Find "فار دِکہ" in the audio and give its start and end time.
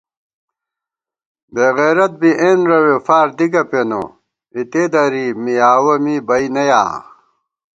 3.05-3.63